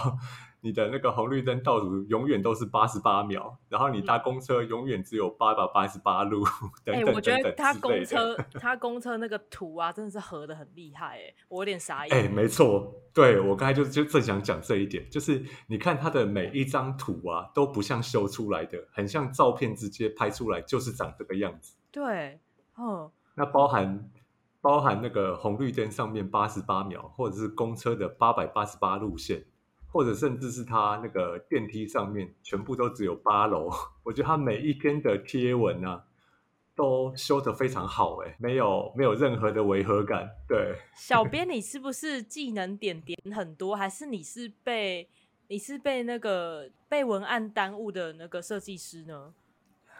[0.65, 6.43] 你的那个红绿灯倒数永远都是八十八秒，然后你搭公车永远只有八百八十八路。
[6.91, 12.17] 哎，我觉得他公车他公车那个图啊，真的是合的很厉害哎，我有点傻眼。
[12.17, 21.75] 哎，没错，对我刚才就就正想讲这一点，就是你看他的每一张图啊，都不像修出来的，很像照片直接拍出来，就是长这个样子。
[21.91, 22.39] 对，
[22.73, 24.09] 哦，那包含
[24.61, 29.45] 包含那个红绿灯上面八十八秒，或者是公车的八百八十八路线。
[29.95, 33.71] 或者甚至是他那个电梯上面全部都只有八楼，
[34.03, 36.03] 我觉得他每一篇的贴文呢，
[36.75, 40.29] 都修的非常好，哎，没有没有任何的违和感。
[40.49, 45.07] 对， 小编你是不是技能点点很多，还是你是被
[45.47, 49.33] 你是被那个被文案耽误的那个设计师呢？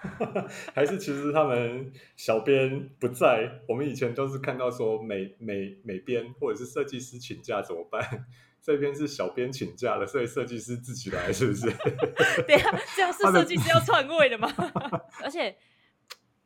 [0.75, 8.25] 还是其实他们小编不在，我们以前都是看到说美美美编或者是设计师请假怎么办？
[8.65, 11.69] 这边是小编请假了，所以设计师自己来，是不是？
[12.47, 14.51] 对啊，这样是设计师要篡位的吗？
[15.21, 15.56] 而且，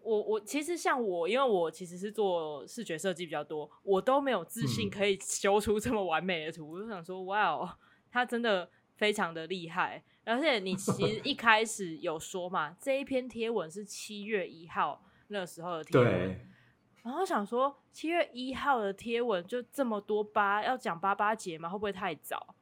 [0.03, 6.73] 我我其实像我，因为我其实是做视觉设计比较多，我都没有自信可以修出这么完美的图。
[6.73, 7.69] 我就想说，哇哦，
[8.11, 10.03] 他真的非常的厉害。
[10.25, 16.49] 而且你其实一开始有说嘛，这一篇贴文是七月一号那时候的贴文。
[17.09, 21.67] 然后想说，七月一号的贴文就这么多八，要讲八八节吗？
[21.67, 22.53] 会不会太早？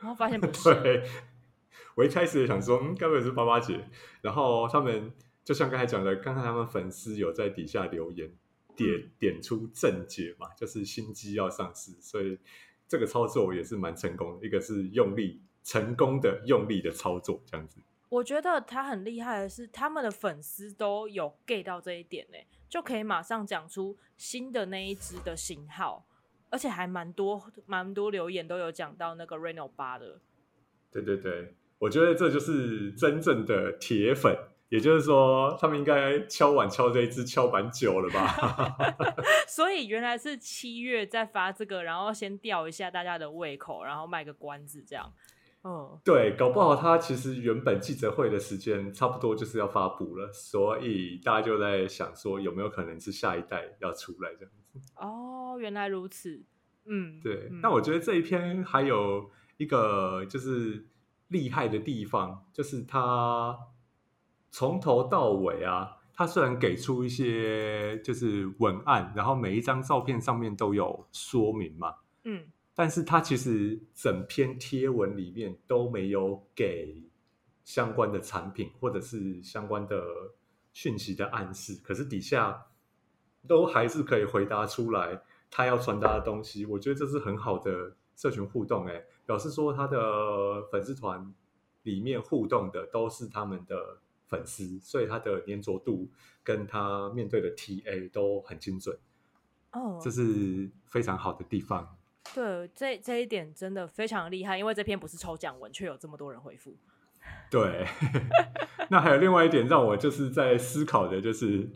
[0.00, 1.02] 然后发现不是。
[1.94, 3.86] 我一开始也想说，嗯，该不会是八八节？
[4.22, 5.12] 然后他们
[5.44, 8.34] 就像刚才讲的，刚才他们粉丝有在底下留言，
[8.74, 12.38] 点点出正解嘛，就是新机要上市，所以
[12.88, 14.46] 这个操作也是蛮成功的。
[14.46, 17.78] 一个是用力成功的用力的操作，这样子。
[18.08, 22.38] 我觉得他很厉害的是，他们的粉丝都有 get 到这一点呢。
[22.72, 26.06] 就可以马上讲出新的那一只的型号，
[26.48, 30.22] 而且还蛮多蛮多留言都有讲到那个 Reno 八的。
[30.90, 34.34] 对对对，我觉得这就是真正的铁粉，
[34.70, 38.74] 也就是说，他们应该敲碗敲这一只敲蛮久了吧？
[39.46, 45.12] 所以原来是七月再发这个，然后先吊一下大家的胃口，然后卖个关子这样。
[45.62, 54.80] 哦，对，搞不好他其实原本记者会的时间差不多就是要发布了，所以大家就在想说有没有可能是下一代要出来这样子。
[54.96, 56.44] 哦，原来如此。
[56.84, 57.48] 嗯，对。
[57.62, 60.84] 那我觉得这一篇还有一个就是
[61.28, 63.56] 厉害的地方，就是他
[64.50, 71.94] 从头到尾啊，他虽然给出一些就是文案，然后每一张照片上面都有说明嘛。
[72.24, 72.46] 嗯。
[72.74, 77.02] 但是他其实整篇贴文里面都没有给
[77.64, 80.02] 相关的产品或者是相关的
[80.72, 82.66] 讯息的暗示，可是底下
[83.46, 86.64] 都还是可以回答出来他要传达的东西。
[86.64, 91.34] 我觉得这是很好的社群互动，哎，表示说他的粉丝团
[91.82, 96.08] 里面互动的都是他们的粉丝，所以他的粘着度
[96.42, 98.98] 跟他面对的 TA 都很精准。
[99.72, 101.98] 哦，这是非常好的地方。
[102.34, 106.74] 对，这这一点真的非常厉害，因为这篇不是抽奖文，却有这么多人回复。
[107.50, 107.86] 对，
[108.90, 111.70] 那还有另外一点让我就是在思考的，就是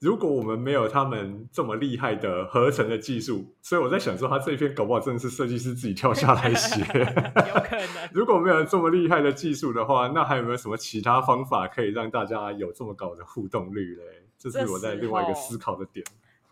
[0.00, 8.08] 如果我们没有他们这么厉害的合成的技术，所以我在想说，他这一篇搞不好真的是设计师自己跳下来写， 有可能。
[8.12, 14.28] 如果没有这么厉害的技术的话，那还有没有什么其他方法可以让大家有这么高的互动率嘞？
[14.36, 16.04] 这是我在另外一个思考的点。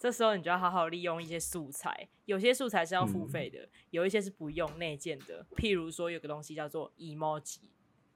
[0.03, 5.47] 这时候你就要好好利用一些素材，有些素材是要付费的，有一些是不用内建的。
[5.57, 7.61] 譬如说有个东西叫做 emoji，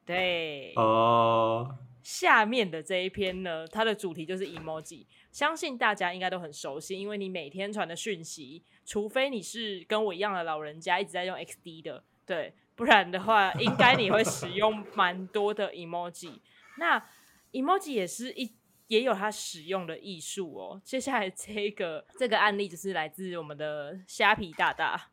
[0.05, 1.79] 对哦。
[2.03, 16.41] 下面的这一篇呢，它的主题就是 emoji，相信大家应该都很熟悉，因为你每天传的讯息，除非你是跟我一样的老人家一直在用 XD 的，对，不然的话，应该你会使用蛮多的 emoji。
[16.79, 17.09] 那
[17.53, 18.56] emoji 也是一。
[18.89, 20.81] 也有它使用的艺术哦。
[20.85, 25.11] 接下来这个 这个案例就是来自我们的虾皮大大，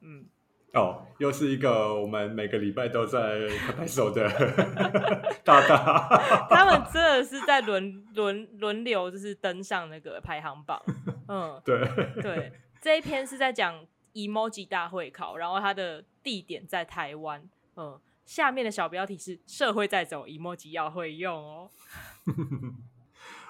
[0.00, 0.26] 嗯，
[0.74, 4.28] 哦，又是一个我们每个礼拜都在拍手的
[5.44, 10.80] 大大，他们真的是在轮 轮轮流，就是登上那个排行榜。
[11.28, 11.78] 嗯，对
[12.22, 17.42] 对，这一篇是在讲 emoji 大会考，然后它的地点在台湾。
[17.76, 21.70] 嗯，下面的小标题是社会在走，emoji 要会用哦。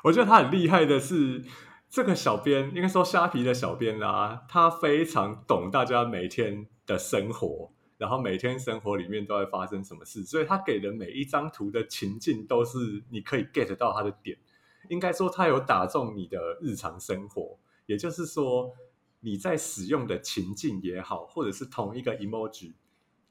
[0.04, 1.44] 我觉得他很厉害的是，
[1.88, 12.78] 这个小编应该说虾皮的小编啦，他非常懂大家每天的生活，然后每天生活里面都会发生什么事，所以他给的每一张图的情境都是
[13.10, 14.38] 你可以 get 到他的点。
[14.88, 18.72] 应该说，他有打中你的日常生活，也就是说，
[19.20, 22.72] 你在使用的情境也好，或者是同一个 emoji，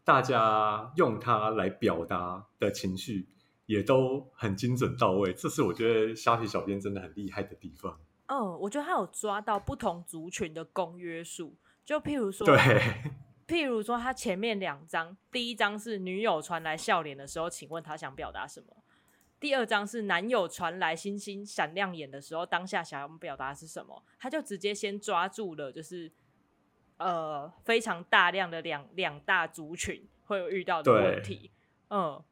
[0.03, 3.29] 大家用它来表达的情绪。
[3.67, 7.99] 也都很精准到位，这是我觉得虾皮小编真的很厉害的地方。
[8.27, 11.53] 嗯，我觉得他有抓到不同族群的公约数，
[11.85, 12.55] 就譬如说，对，
[13.45, 18.67] 譬如说他前面两张，第一张是女友传来笑脸的时候，请问他想表达什么？
[19.39, 24.01] 第二张是男友传来星星闪亮眼的时候，当下想要表达是什么？
[24.17, 26.09] 他就直接先抓住了，就是
[26.97, 31.51] 呃非常大量的两两大族群会有遇到的问题，
[31.89, 32.23] 嗯。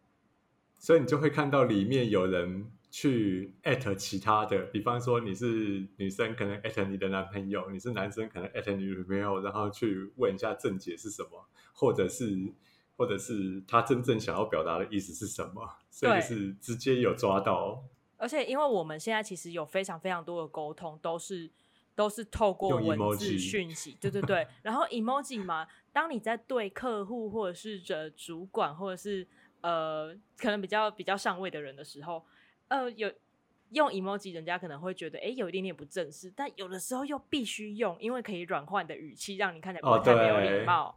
[0.85, 12.53] 所以你就会看到里面有人去艾特其他的，比方说你是女生，可能艾特你的男朋友；你是男生，可能艾特你女朋友，然后去问一下正解是什么，或者是
[12.97, 17.83] 或者是他真正想要表达的意思是什么，所以是直接有抓到。
[18.17, 21.49] 而且因为我们现在其实有非常非常多的沟通，都是
[21.95, 24.45] 都是透过文字讯息，对对对。
[24.61, 29.27] 然后 emoji 嘛，当你在对客户或者是着主管或者是。
[29.65, 32.23] 呃，可能比较比较上位的人的时候，
[32.67, 33.11] 呃，有
[33.71, 40.95] 用 emoji，人家可能会觉得，哎，有一点点不正式，但有的时候又必须用，因为可以软化你的语气，让你看起来不会太没有礼貌。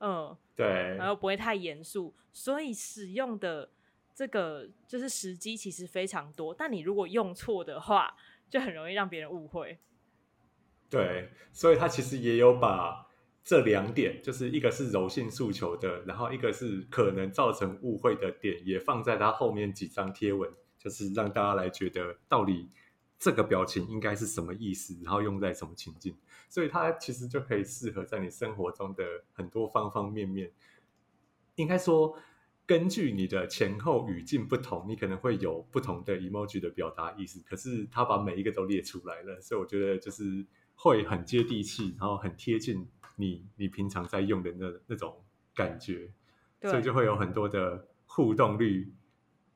[0.00, 3.68] 嗯，对，然后不会太严肃，所以使用的
[4.14, 8.16] 这个就是时机其实非常多，但你如果用错的话，
[8.48, 9.78] 就很容易让别人误会。
[10.88, 13.06] 对，所以他其实也有把。
[13.48, 22.68] 这两点就是一个是柔性诉求的，然后一个是可能造成误会的点，也放在他后面几张贴文，就是让大家来觉得到底
[23.18, 26.14] 这个表情应该是什么意思，然后用在什么情境，
[26.50, 30.52] 所以它其实就可以适合在你生活中的很多方方面面。
[31.54, 32.14] 应该说，
[32.66, 42.86] 根据你的前后语境不同，你可能会有不同的 emoji 的表达意思，可是他把每一个都列出来了，所以我觉得就是会很接地气，然后很贴近。
[43.18, 45.22] 你你平常在用的那那种
[45.54, 46.08] 感觉，
[46.62, 48.90] 所以就会有很多的互动率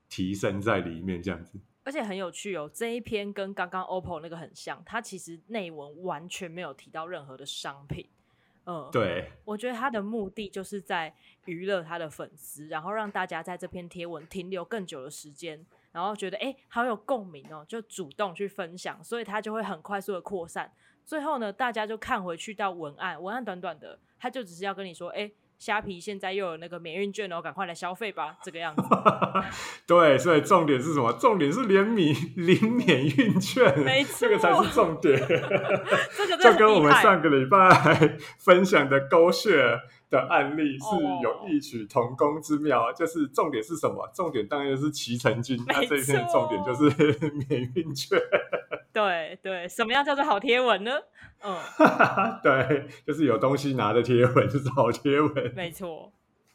[0.08, 1.58] 提升在里面，这样子。
[1.84, 8.08] 而且很有趣哦，这一篇跟刚刚 OPPO 那个很像，它其实内文完全没有提到任何的商品。
[8.64, 11.12] 嗯，对，我觉得他的目的就是在
[11.46, 20.72] 娱乐他的粉丝，然后让大家在这篇贴文停留更久的时间，然后觉得哎好有共鸣哦，就主动去分享，所以他就会很快速的扩散。
[21.04, 28.82] 最后呢，大家就看回去到文案，文案短短的，他就只是要跟你说，哎，虾皮现在又有那个免运券哦，赶快来消费吧，这个样子。
[29.86, 31.12] 对，所以重点是什么？
[31.14, 35.18] 重点是连米零免运券， 没错，这个才是重点。
[36.16, 39.80] 这个就跟我们上个礼拜分享的勾血。
[40.12, 40.84] 的案例是
[41.22, 44.06] 有异曲同工之妙，就是重点是什么？
[44.14, 48.20] 重点当然是骑成金，那这一篇重点就是免运券。
[48.92, 50.92] 对对，什么样叫做好贴文呢？
[51.44, 51.56] 嗯，
[52.42, 55.52] 对，就是有东西拿的贴文就是好贴文。
[55.56, 56.12] 没错。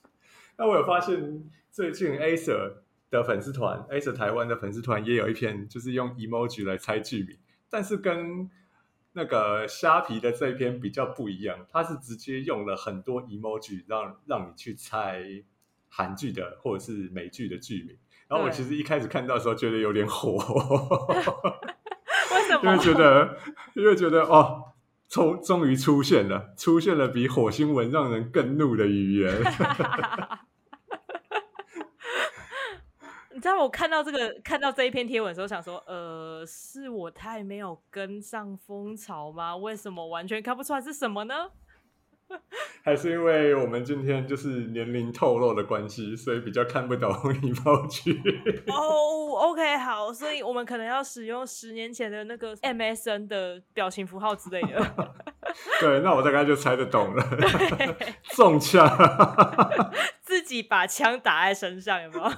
[0.57, 7.37] 那我有发现，最近 A s e r 的粉丝团，A s e r 台湾的粉丝团也有一篇，就是用 emoji 来猜剧名，
[7.69, 8.49] 但是跟
[9.13, 15.23] 那个虾皮的这一篇比较不一样，它是直接用了很多 emoji 让让你去猜
[15.89, 17.97] 韩剧的或者是美剧的剧名。
[18.27, 20.37] 然后我其实一开始看到的时候觉得有点火？
[22.63, 23.37] 因为觉得
[23.75, 24.73] 因为觉得哦，
[25.07, 29.33] 终终于出现了，出现了比火星文让人更怒的语言。
[33.33, 39.55] 你知道我看到这个看到这一篇贴文的时候，想说，呃，是我太没有跟上风潮吗？
[39.55, 41.51] 为什么完全看不出来是什么呢？
[42.83, 47.11] 还是因为我们今天就是年龄透露的关系，所以比较看不懂
[47.41, 48.21] 礼貌剧。
[48.67, 55.13] 哦，OK，好，所以我们可能要使用十年前的那个 MSN 的表情符号之类的。
[55.79, 57.23] 对，那我大概就猜得懂了。
[58.35, 58.87] 中枪，
[60.21, 62.29] 自己把枪打在身上，有没有？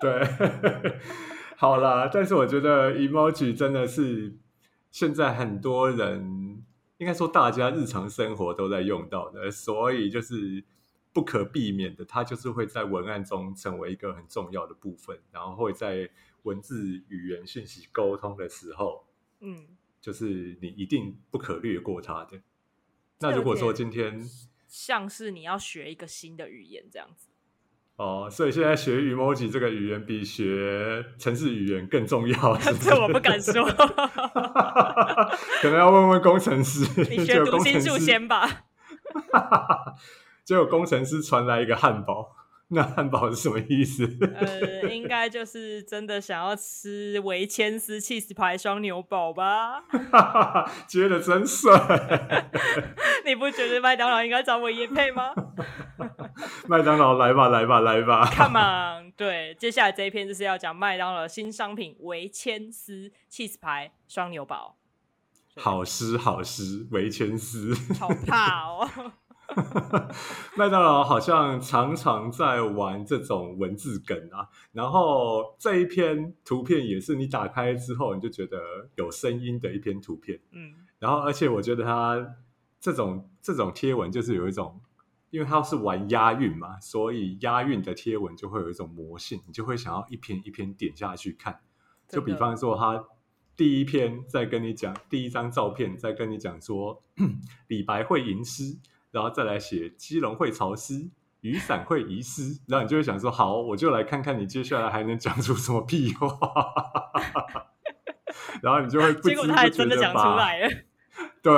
[0.00, 0.26] 对，
[1.56, 4.34] 好啦，但是我觉得 emoji 真的是
[4.90, 6.49] 现在很多人，
[7.00, 10.62] 应该说大家日常生活都在用到的，所以就是
[11.14, 16.10] 不可避免的，它就是会在文案中成为一个很重要的部分，然后会在
[16.42, 19.06] 文字语言信息沟通的时候，
[19.40, 19.66] 嗯，
[19.98, 22.42] 就是你一定不可略过它的。
[23.20, 24.22] 那如果说今天
[24.68, 27.29] 像是你要学一个新的语言这样子。
[28.00, 32.56] 哦，所以现在学 emoji 这个语言比学城市语言更重要。
[32.80, 33.62] 这我不敢说，
[35.60, 36.80] 可能要问问工程师。
[37.10, 38.48] 你学读心术先吧。
[40.46, 42.36] 结果工程师传来一个汉堡。
[42.72, 44.04] 那汉堡是什么意思？
[44.34, 49.82] 呃，应该就是真的想要吃维千斯 cheese 排双牛堡吧？
[50.86, 51.72] 接的真帅！
[53.26, 55.34] 你不觉得麦当劳应该找我叶配吗？
[56.68, 59.10] 麦当劳来吧，来吧，来吧！Come on！
[59.16, 64.76] 对，接下来这一篇就是要讲麦当劳新商品维千斯 cheese 排双牛堡。
[65.56, 68.88] 好吃，好吃，维千斯，好怕哦！
[70.56, 78.58] 麦当劳好像常常在玩这种文字梗啊，然后这一篇图片也是你打开之后你就觉得
[78.96, 82.36] 有声音的一篇图片，嗯，然后而且我觉得它
[82.80, 84.80] 这种这种贴文就是有一种，
[85.30, 91.60] 因为它是玩押韵嘛，所以押韵的贴文就会有一种魔性，你就会想要一篇一篇点下去看。
[92.08, 93.04] 就比方说，他
[93.56, 97.02] 第一篇在跟你讲第一张照片，在跟你讲说
[97.68, 98.78] 李白会吟诗。
[99.10, 106.38] 然后再来写基隆会潮湿，雨伞会遗失，然后你就会想说：好，我就来看看你接下来还能讲出什么屁话。
[108.62, 110.36] 然后你就会不知不觉的把，
[111.42, 111.52] 对，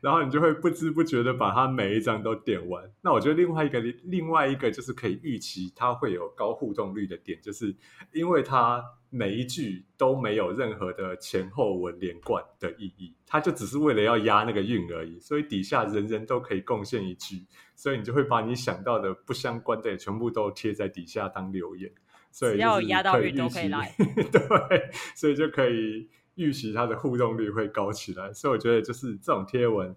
[0.00, 2.84] 然后你就会不知不觉的把它每一张都点完。
[3.02, 7.74] 那我觉得另外一个另外一个就是可以预期它会有高互动率的点，就是
[8.12, 8.84] 因为它。
[9.16, 15.20] 每一句都没有任何的前后文连贯的意义，它就只是为了要押那个韵而已。
[15.20, 17.46] 所以底下人人都可以贡献一句，
[17.76, 21.88] 所以你就会把你想到的不相关的全部都贴在底下当留言。
[22.32, 23.94] 所以只要押到韵都可以来，
[24.32, 28.32] 对，所以就可以预期它的互动率会高起来。
[28.32, 29.94] 所以我觉得就是这种贴文，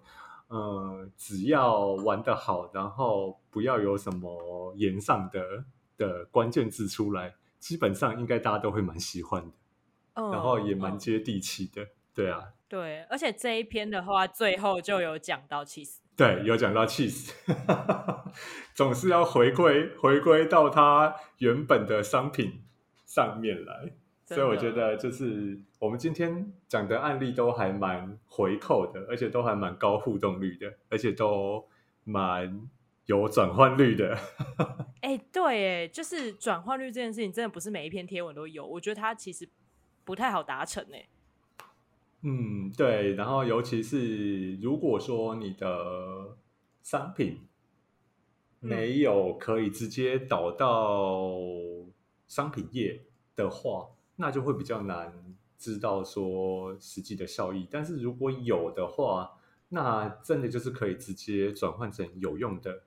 [0.48, 5.66] 呃，只要玩得好，然后不要有什么言上的
[5.98, 7.36] 的关键字出来。
[7.60, 17.32] 基本上应该大家都会蛮喜欢的，然后也蛮接地气的，对啊，对，而且这一篇的话，最后就有讲到 cheese，对，有讲到 cheese，
[18.76, 22.62] 总是要回归回归到它原本的商品
[23.08, 23.94] 上面来，
[24.28, 31.68] 所以我觉得就是我们今天讲的案例都还蛮回扣的，而且都还蛮高互动率的，而且都
[32.04, 32.70] 蛮。
[33.08, 34.18] 有转换率的，
[35.00, 38.68] 哎，对，哎，就是转换率这件事情，真的不是每一篇贴文都有。
[38.68, 39.48] 我觉得它其实
[40.04, 41.08] 不太好达成，哎。
[42.24, 43.16] 嗯，对。
[43.16, 46.36] 然后，尤其是如果说你的
[46.84, 47.48] 商品
[48.60, 51.32] 没有可以直接导到
[52.28, 53.04] 商品页
[53.38, 53.88] 的话，
[54.18, 57.66] 那就会比较难知道说实际的效益。
[57.72, 59.40] 但是如果有的话，
[59.70, 62.84] 那真的就是可以直接转换成有用的。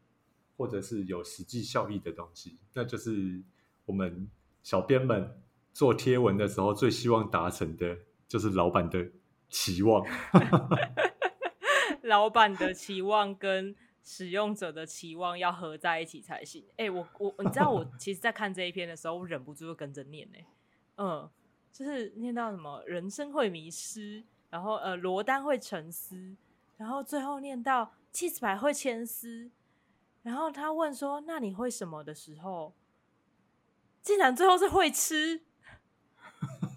[0.56, 3.42] 或者是有实际效益的东西，那就是
[3.86, 4.28] 我们
[4.62, 5.40] 小编们
[5.72, 7.96] 做贴文的时候最希望达成的，
[8.28, 9.10] 就是老板的
[9.48, 10.04] 期望。
[12.04, 16.66] 老板的期望跟使用者的期望要合在一起才行。
[16.76, 20.36] 哎，我我你知道，我其实，在看这一篇的时候，我忍不住就跟着念呢。
[21.02, 21.28] 嗯，
[21.72, 26.36] 就是念到什么人生会迷失，然后呃罗丹会沉思，
[26.76, 29.50] 然后最后念到气死牌会牵丝。
[30.22, 32.74] 然后他问说：“那你会什么的时候？”
[34.02, 35.40] 竟然最后是会吃，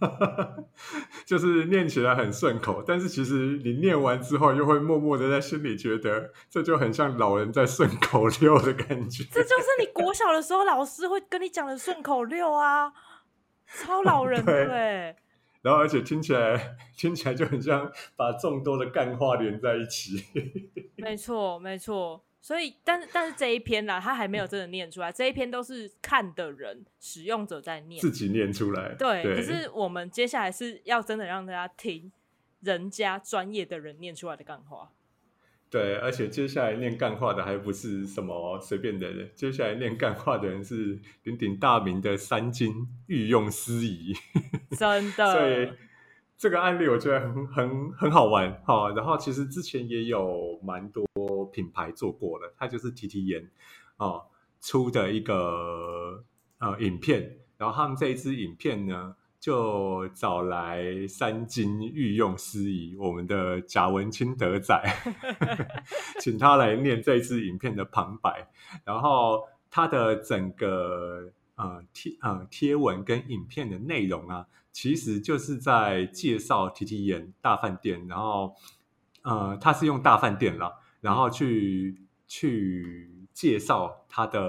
[1.28, 9.26] 就是念起来很顺口，但是其实你念完之后，又会默默的在心里觉得，这就很像老人在顺口溜的感觉。
[9.26, 12.94] 这就是你国小的时候老师会跟你讲的顺口溜啊，
[13.82, 15.16] 超老人 对。
[15.62, 20.24] 然后而且听起来听起来就很像把众多的干话连在一起。
[20.98, 22.24] 没错，没错。
[22.42, 25.10] 所以，但是但是这一篇呢，他还没有真的念出来。
[25.10, 28.94] 这一篇都是看的人、使用者在念，自己念出来。
[28.96, 32.12] 对，可是我们接下来是要真的让大家听
[32.60, 34.92] 人家专业的人念出来的干话。
[35.74, 44.14] 对，而且接下来念干话的还不是什么随便的人，接下来念干话的人是鼎鼎大名的三金御用司仪，
[44.78, 45.34] 真的。
[45.34, 45.74] 所以。
[46.36, 51.06] 这个案例我觉得很很很好玩哈，然后其实之前也有蛮多
[51.54, 53.50] 品牌做过了，它就是 T T 盐
[53.96, 54.26] 哦
[54.60, 56.26] 出的一个
[56.58, 64.82] 呃影片，然后他们这一支影片呢就找来三金御用司仪我们的贾文清德仔，
[66.22, 68.48] 请他来念这支影片的旁白，
[68.86, 74.48] 然后他的整个呃贴呃贴文跟影片的内容啊。
[74.72, 78.56] 其实就是在介绍 T T 盐大饭店，然后
[79.24, 84.40] 呃，他是用大饭店了，然后去去介绍他的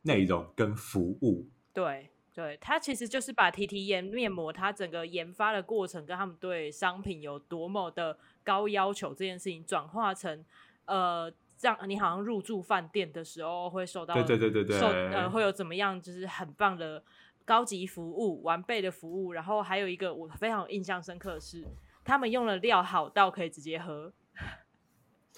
[0.00, 1.46] 内容跟服务。
[1.74, 10.44] 对对，它其实就是把 T T 研面膜它整个研发的过程跟他们对商品有多么的高要求这件事情转化成
[10.86, 11.32] 呃。
[11.62, 17.02] 让你好像入住饭店的时候会受到对对对对对，受呃会有怎么样，就是很棒的
[17.44, 19.32] 高级服务、完备的服务。
[19.32, 21.64] 然后还有一个我非常印象深刻的是，
[22.04, 24.12] 他们用的料好到可以直接喝。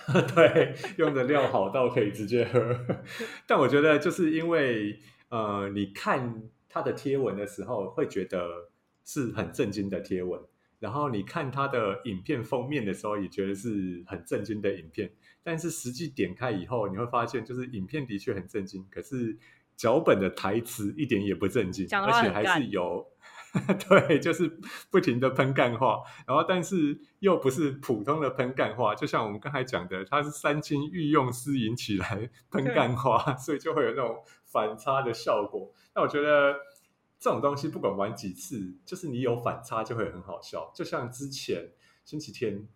[0.34, 2.74] 对，用的料好到可以直接喝。
[3.46, 6.42] 但我觉得就是因为呃，你看
[6.76, 8.68] 他的贴文的时候，会觉得
[9.02, 10.38] 是很震惊的贴文。
[10.78, 15.10] 然后你看他的影片封面的时候，也觉得是很震惊的影片。
[15.42, 19.38] 但是实际点开以后，你会发现，就是影片的确很震惊，可是
[19.74, 23.06] 脚本的台词一点也不震惊，而且还是有
[23.88, 24.58] 对，就是
[24.90, 26.02] 不停的喷干话。
[26.26, 35.72] 然后，但是又不是普通的喷干话，就像我们刚才讲的，它是三清御用私引起来 喷干话，所以就会有那种反差的效果。
[35.94, 36.54] 那我觉得。
[37.18, 40.70] 这种东西不管玩几次，就是你有反差就会很好笑。
[40.74, 41.72] 就像之前
[42.04, 42.68] 星期天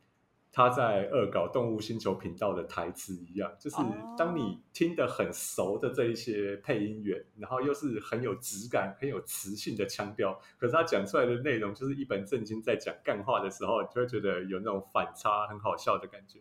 [0.52, 3.76] 他在恶搞动物星球频道的台词一样，就是
[4.18, 16.40] 当你听得很熟的这一些配音员，然后又是很有质感、很有磁性的腔调，可是他讲出来的内容就是一本正经在讲干话的时候，你就会觉得有那种反差，很好笑的感觉。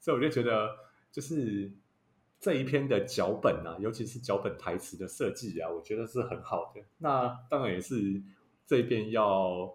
[0.00, 0.76] 所以我就觉得，
[1.10, 1.72] 就是。
[2.40, 6.82] 这一篇的脚本啊，尤其是脚本台词的设计啊，我觉得是很好的。
[6.98, 8.22] 那当然也是
[8.66, 9.74] 这边要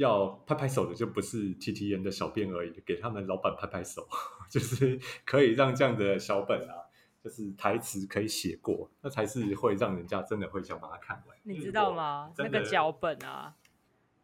[0.00, 4.08] 要拍拍手的，就不是 T T N 的小编而已，给他们老板拍拍手，
[4.50, 6.74] 就是可以让这样的小本啊，
[7.22, 11.36] 就是台词可以写过，那才是会让人家真的会想把它看完。
[11.42, 12.32] 你知道吗？
[12.38, 13.54] 那个脚本啊，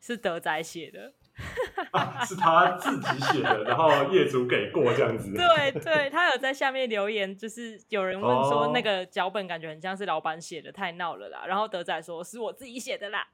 [0.01, 1.13] 是德仔写的。
[2.27, 5.33] 是他自己写的，然后业主给过这样子。
[5.35, 11.45] 对对，他有在下面留言，就是有人问说那个脚本感觉很像是老板写的，太闹了啦。
[11.47, 13.27] 然后德仔说是我自己写的啦，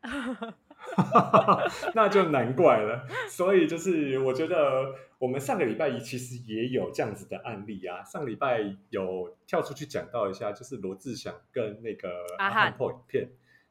[1.94, 3.06] 那就难怪了。
[3.28, 8.02] 所以就是我觉得我们上个礼拜一其实也有这样子的案例啊。
[8.02, 13.28] 上个礼拜有跳出去讲到一下，就是罗志祥跟那个阿汉破影片，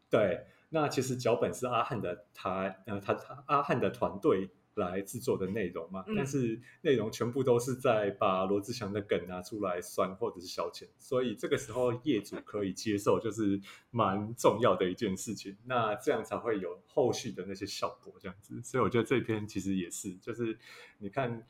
[0.09, 0.45] 对。
[0.73, 13.59] 那其实脚本是阿汉的，他呃，他他阿汉的团队来制作的内容嘛，但是内容全部都是在把罗志祥的梗拿出来酸或者是消遣，所以这个时候业主可以接受，就是
[13.89, 15.57] 蛮重要的一件事情。
[15.65, 18.61] 那这样才会有后续的那些效果，这样子。
[18.63, 20.57] 所以我觉得这篇其实也是，就是
[20.99, 21.45] 你看。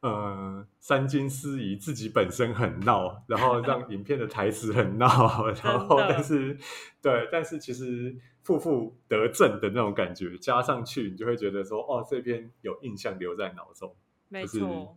[0.00, 6.58] 呃，三金司仪自己本身很闹，然后让影片的台词很闹， 然后但是
[7.02, 13.94] 对，但是其实负负得正的那种感觉加上去，你就会觉得说，哦，这篇有印象留在脑中。
[14.28, 14.96] 没错，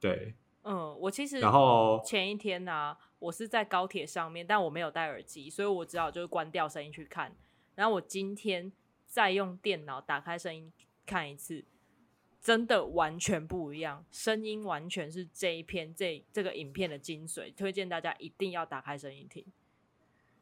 [0.00, 7.36] 对，嗯，我其实然后前一天呢，我是在高铁上面，但我没有戴耳机，所以我只好就是关掉声音去看。
[7.74, 8.72] 然后我今天
[9.06, 10.72] 再用电脑打开声音
[11.04, 11.64] 看一次。
[12.40, 19.44] 真的完全不一样，声音完全是这一篇这这个影片的精髓，推荐大家一定要打开声音听。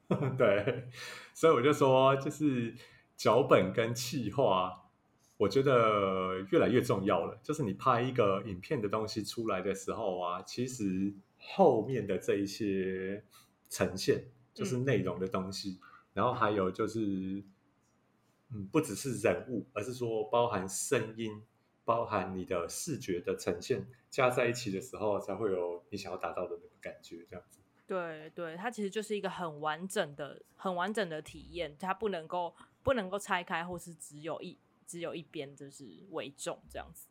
[0.38, 0.88] 对，
[1.34, 2.72] 所以我就说，就是
[3.16, 4.88] 脚本跟气化，
[5.36, 7.36] 我觉得越来越重要了。
[7.42, 13.24] 就是你拍一个影片的东西出来的时候啊，其实后面的这一些
[13.68, 14.24] 呈现，
[14.54, 15.80] 就是内容的东西，
[16.14, 17.42] 然后还有就是，
[18.50, 21.42] 嗯，不只是人物，而是说包含声音。
[21.88, 27.60] 包含你的视觉的呈现加在一起的时候，才会有你想要达到的那个感觉，这样子。
[27.86, 37.08] 对对，它其实就是一个很完整的、很完整的体验，它不能够不能够拆开，或是只有一只有一边就是为重这样子。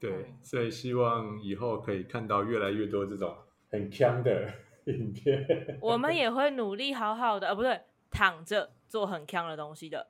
[0.00, 3.36] 对，所以希望以后可以看到越来越多这种
[3.70, 4.52] 很强的
[4.86, 5.78] 影片。
[5.80, 10.06] 我们也会努力好好的，呃，不对，躺着做很强的东西的。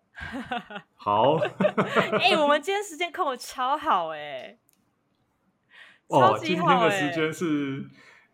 [0.97, 1.37] 好，
[2.18, 4.59] 哎，我们今天时间控的超好哎，
[6.11, 7.85] 哦，今天的时间是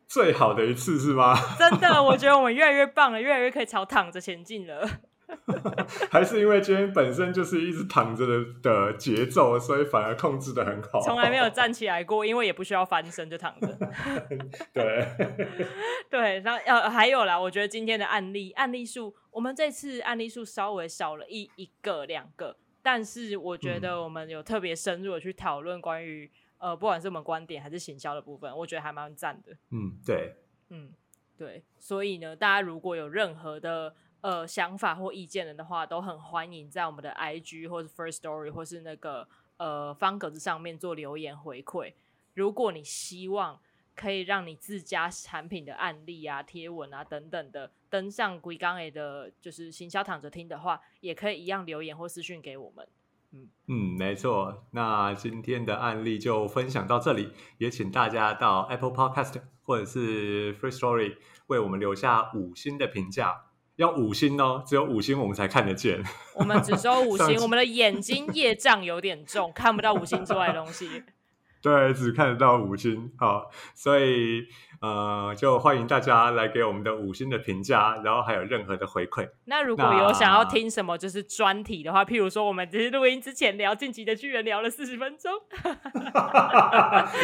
[0.07, 1.37] 最好的一次是吗？
[1.59, 4.89] 真的，我觉得我们越来越棒了，越来越可以朝躺着前进了。
[6.11, 11.01] 还是因为今天本身就是一直躺着的的节奏，所以反而控制的很好。
[11.01, 13.67] 从来没有站起来过，因为也不需要翻身就躺着。
[14.73, 15.07] 对
[16.09, 29.53] 对，然后呃还有啦，我觉得今天的案例案例数，我们这次案例数稍微少了一一个两个，但是我觉得我们有特别深入的去讨论关于呃不管是我们观点还是行销的部分，我觉得还蛮赞的。
[29.71, 30.37] 嗯，对，
[30.71, 30.93] 嗯
[31.37, 33.95] 对，所以呢，大家如果有任何的。
[34.21, 41.95] 呃，想法或意见的话，都很欢迎在我们的 IG 或是 First Story 或是那个呃方格子上面做留言回馈。
[42.35, 43.61] 如果你希望
[43.95, 52.89] 可以让你自家产品的案例啊、贴文啊等等的登上鬼刚 A 的，就是行销躺着听的话，也可以一样留言或私讯给我们。
[53.33, 54.65] 嗯嗯，没错。
[54.71, 61.17] 那今天的案例就分享到这里，也请大家到 Apple Podcast 或者是 Free Story
[61.49, 63.48] 为我们留下五星的评价，
[63.79, 66.03] 要五星哦，只有五星我们才看得见。
[66.35, 71.05] 我们只收五星，我们的眼睛业障有点重，看不到五星之外的东西。
[71.63, 74.47] 对，只看得到五星，好，所以
[74.81, 79.29] 呃，就欢迎大家来给我们的五星的评价，然后还有任何的回馈。
[79.47, 85.33] 那如果有想要听什么就是专题的话，譬如说我们只是录音之前聊晋级的巨人聊了四十分钟，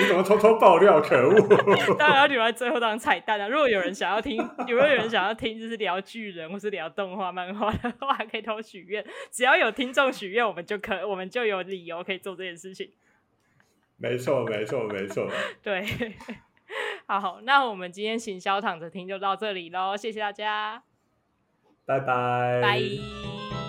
[0.00, 1.00] 你怎么偷偷爆料？
[1.00, 1.40] 可恶！
[1.96, 3.46] 当然要留在最后当彩蛋啊！
[3.46, 4.36] 如果有人想要听，
[4.66, 12.90] 有没有人想要听就是聊巨人或是聊动画、漫画的话，可以偷许愿，只要有听众许愿，我们就可我们就有理由可以做这件事情。
[13.96, 15.28] 没错，没错，没错。
[15.62, 15.86] 对，
[17.06, 20.82] 好，那我们今天行销躺着听就到这里喽，谢谢大家，
[21.84, 23.63] 拜拜，拜。